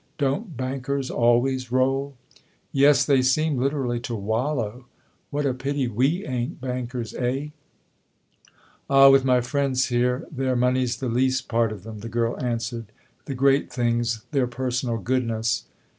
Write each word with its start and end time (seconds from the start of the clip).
"Don't 0.27 0.57
bankers 0.57 1.11
always 1.11 1.71
roll?" 1.71 2.15
"Yes, 2.71 3.05
they 3.05 3.21
seem 3.21 3.59
literally 3.59 3.99
to 3.99 4.15
wallow. 4.15 4.87
What, 5.29 5.45
a 5.45 5.53
pity 5.53 5.87
we 5.87 6.25
ain't 6.25 6.59
bankers, 6.59 7.13
eh?" 7.13 7.19
58 7.19 7.29
THE 7.37 7.43
OTHER 7.43 7.49
HOUSE" 7.51 8.53
Ah, 9.05 9.09
with 9.11 9.25
my 9.25 9.41
friends 9.41 9.85
here 9.89 10.25
their 10.31 10.55
money's 10.55 10.97
the 10.97 11.07
least 11.07 11.47
part 11.47 11.71
of 11.71 11.83
them/' 11.83 12.01
the 12.01 12.09
girl 12.09 12.43
answered." 12.43 12.87
The 13.27 13.35
great 13.35 13.71
thing's 13.71 14.23
their 14.31 14.47
personal 14.47 14.97
goodness." 14.97 15.65